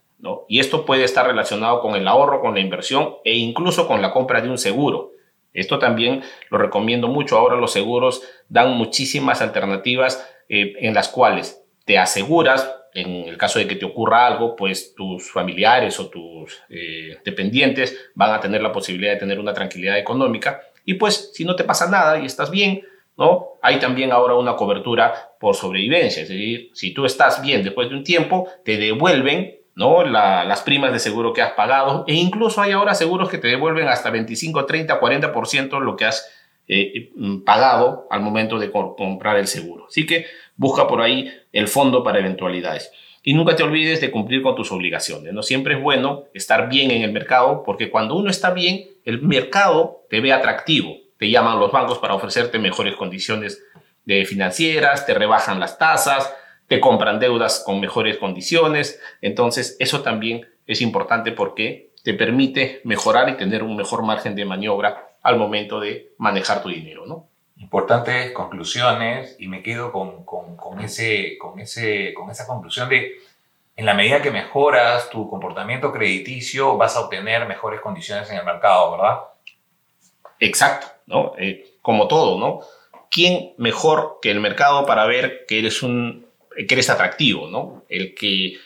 [0.47, 4.11] Y esto puede estar relacionado con el ahorro, con la inversión e incluso con la
[4.11, 5.11] compra de un seguro.
[5.53, 7.37] Esto también lo recomiendo mucho.
[7.37, 13.59] Ahora los seguros dan muchísimas alternativas eh, en las cuales te aseguras, en el caso
[13.59, 18.61] de que te ocurra algo, pues tus familiares o tus eh, dependientes van a tener
[18.61, 20.61] la posibilidad de tener una tranquilidad económica.
[20.85, 22.83] Y pues si no te pasa nada y estás bien,
[23.17, 23.53] ¿no?
[23.61, 27.95] Hay también ahora una cobertura por sobrevivencia, es decir, si tú estás bien después de
[27.95, 30.03] un tiempo, te devuelven ¿no?
[30.03, 33.87] las primas de seguro que has pagado e incluso hay ahora seguros que te devuelven
[33.87, 36.29] hasta 25, 30, 40% lo que has
[36.67, 37.11] eh,
[37.45, 39.87] pagado al momento de comprar el seguro.
[39.87, 42.91] Así que busca por ahí el fondo para eventualidades.
[43.23, 45.33] Y nunca te olvides de cumplir con tus obligaciones.
[45.33, 45.43] ¿no?
[45.43, 50.05] Siempre es bueno estar bien en el mercado porque cuando uno está bien, el mercado
[50.09, 50.97] te ve atractivo.
[51.17, 53.63] Te llaman los bancos para ofrecerte mejores condiciones
[54.05, 56.33] de financieras, te rebajan las tasas,
[56.79, 58.99] compran deudas con mejores condiciones.
[59.21, 64.45] Entonces, eso también es importante porque te permite mejorar y tener un mejor margen de
[64.45, 67.27] maniobra al momento de manejar tu dinero, ¿no?
[67.63, 73.13] importantes conclusiones y me quedo con, con, ese, con, ese, con esa conclusión de,
[73.75, 78.45] en la medida que mejoras tu comportamiento crediticio, vas a obtener mejores condiciones en el
[78.45, 79.19] mercado, ¿verdad?
[80.39, 81.33] Exacto, ¿no?
[81.37, 82.59] Eh, como todo, ¿no?
[83.09, 86.22] ¿Quién mejor que el mercado para ver que eres un
[86.55, 87.83] que eres atractivo, ¿no?
[87.89, 88.57] El que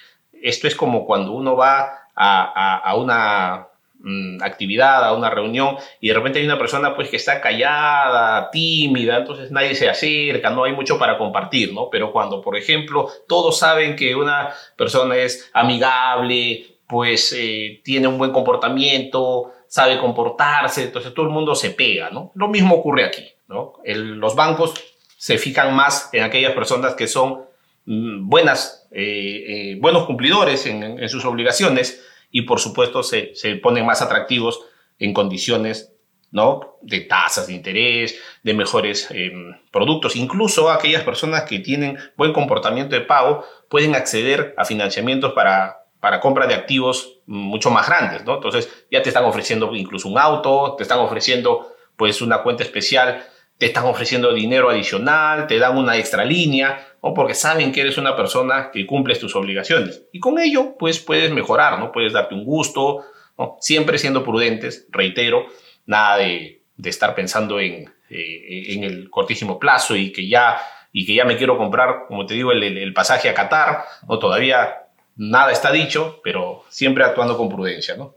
[0.42, 3.68] esto es como cuando uno va a, a una
[4.00, 8.52] Mm, actividad, a una reunión, y de repente hay una persona pues que está callada,
[8.52, 11.90] tímida, entonces nadie se acerca, no hay mucho para compartir, ¿no?
[11.90, 18.20] Pero cuando, por ejemplo, todos saben que una persona es amigable, pues eh, tiene un
[18.20, 22.32] buen comportamiento, sabe comportarse, entonces todo el mundo se pega, ¿no?
[22.36, 23.74] Lo mismo ocurre aquí, ¿no?
[23.84, 24.76] los bancos
[25.18, 27.47] se fijan más en aquellas personas que son
[27.88, 33.86] buenas, eh, eh, buenos cumplidores en, en sus obligaciones, y por supuesto se, se ponen
[33.86, 34.62] más atractivos
[35.00, 35.94] en condiciones
[36.32, 36.78] ¿no?
[36.82, 40.16] de tasas de interés, de mejores em, productos.
[40.16, 46.20] Incluso aquellas personas que tienen buen comportamiento de pago pueden acceder a financiamientos para, para
[46.20, 48.26] compra de activos mucho más grandes.
[48.26, 48.36] ¿no?
[48.36, 53.26] Entonces ya te están ofreciendo incluso un auto, te están ofreciendo pues una cuenta especial,
[53.58, 57.97] te están ofreciendo dinero adicional, te dan una extra línea o porque saben que eres
[57.97, 60.03] una persona que cumples tus obligaciones.
[60.12, 61.93] Y con ello, pues puedes mejorar, ¿no?
[61.93, 63.05] Puedes darte un gusto,
[63.38, 63.55] ¿no?
[63.62, 65.45] Siempre siendo prudentes, reitero,
[65.86, 70.60] nada de, estar pensando en, eh, en, el cortísimo plazo y que ya
[70.91, 74.88] y que ya me quiero comprar, como te digo, el, pasaje a Qatar, o todavía
[75.16, 78.16] nada está dicho, pero siempre actuando con prudencia, ¿no?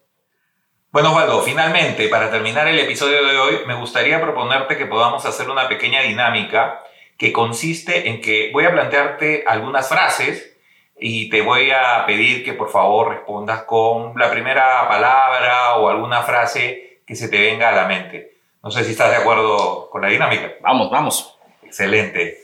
[0.91, 5.49] Bueno, Waldo, finalmente, para terminar el episodio de hoy, me gustaría proponerte que podamos hacer
[5.49, 6.80] una pequeña dinámica
[7.21, 10.57] que consiste en que voy a plantearte algunas frases
[10.99, 16.23] y te voy a pedir que por favor respondas con la primera palabra o alguna
[16.23, 18.39] frase que se te venga a la mente.
[18.62, 20.53] No sé si estás de acuerdo con la dinámica.
[20.62, 21.39] Vamos, vamos.
[21.62, 22.39] Excelente.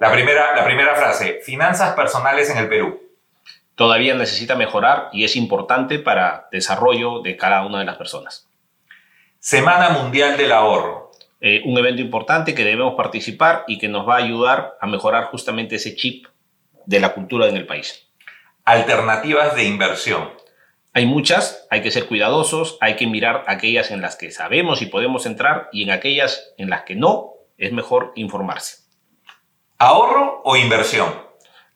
[0.00, 3.02] La primera, la primera frase, finanzas personales en el Perú.
[3.74, 8.48] Todavía necesita mejorar y es importante para desarrollo de cada una de las personas.
[9.38, 11.03] Semana Mundial del Ahorro.
[11.46, 15.24] Eh, un evento importante que debemos participar y que nos va a ayudar a mejorar
[15.24, 16.26] justamente ese chip
[16.86, 18.08] de la cultura en el país.
[18.64, 20.30] Alternativas de inversión.
[20.94, 24.86] Hay muchas, hay que ser cuidadosos, hay que mirar aquellas en las que sabemos y
[24.86, 28.78] podemos entrar y en aquellas en las que no, es mejor informarse.
[29.76, 31.12] ¿Ahorro o inversión?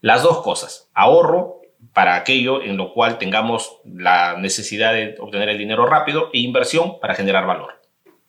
[0.00, 0.88] Las dos cosas.
[0.94, 1.60] Ahorro
[1.92, 6.98] para aquello en lo cual tengamos la necesidad de obtener el dinero rápido e inversión
[7.00, 7.77] para generar valor.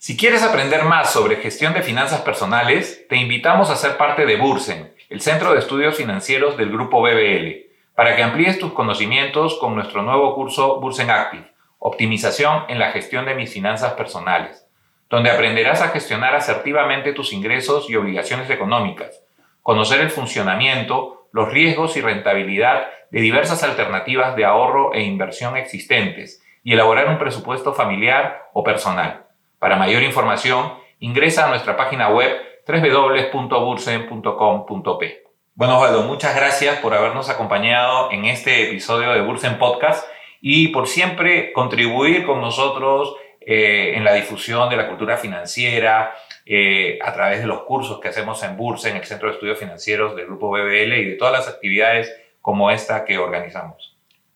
[0.01, 4.37] Si quieres aprender más sobre gestión de finanzas personales, te invitamos a ser parte de
[4.37, 9.75] Bursen, el Centro de Estudios Financieros del Grupo BBL, para que amplíes tus conocimientos con
[9.75, 14.65] nuestro nuevo curso Bursen Active, Optimización en la gestión de mis finanzas personales,
[15.09, 19.21] donde aprenderás a gestionar asertivamente tus ingresos y obligaciones económicas,
[19.63, 26.41] conocer el funcionamiento, los riesgos y rentabilidad de diversas alternativas de ahorro e inversión existentes
[26.63, 29.25] y elaborar un presupuesto familiar o personal.
[29.59, 32.31] Para mayor información, ingresa a nuestra página web
[32.65, 35.23] www.bursen.com.p.
[35.55, 40.07] Bueno, Osvaldo, muchas gracias por habernos acompañado en este episodio de Bursen Podcast
[40.39, 46.97] y por siempre contribuir con nosotros eh, en la difusión de la cultura financiera eh,
[47.01, 50.27] a través de los cursos que hacemos en Bursen, el Centro de Estudios Financieros del
[50.27, 53.88] Grupo BBL y de todas las actividades como esta que organizamos.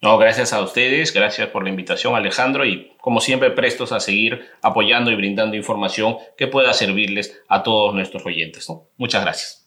[0.04, 4.50] No, gracias a ustedes, gracias por la invitación Alejandro y como siempre prestos a seguir
[4.62, 8.68] apoyando y brindando información que pueda servirles a todos nuestros oyentes.
[8.98, 9.66] Muchas gracias.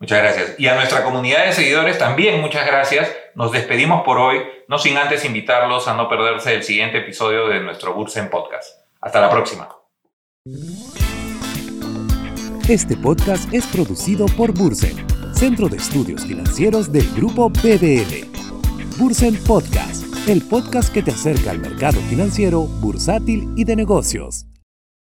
[0.00, 0.58] Muchas gracias.
[0.58, 3.14] Y a nuestra comunidad de seguidores también muchas gracias.
[3.36, 7.60] Nos despedimos por hoy, no sin antes invitarlos a no perderse el siguiente episodio de
[7.60, 8.80] nuestro Bursen Podcast.
[9.00, 9.68] Hasta la próxima.
[12.68, 18.35] Este podcast es producido por Bursen, Centro de Estudios Financieros del Grupo BBL.
[18.98, 24.46] Bursen Podcast, el podcast que te acerca al mercado financiero, bursátil y de negocios.